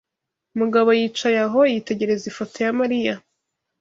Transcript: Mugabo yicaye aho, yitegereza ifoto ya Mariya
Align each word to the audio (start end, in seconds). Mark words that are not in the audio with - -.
Mugabo 0.59 0.89
yicaye 0.99 1.39
aho, 1.47 1.59
yitegereza 1.71 2.23
ifoto 2.31 2.55
ya 2.65 2.71
Mariya 2.79 3.13